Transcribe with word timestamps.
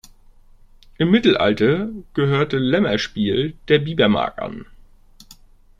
Im 0.97 1.11
Mittelalter 1.11 1.89
gehörte 2.15 2.57
Lämmerspiel 2.57 3.55
der 3.67 3.77
Biebermark 3.77 4.41
an. 4.41 4.65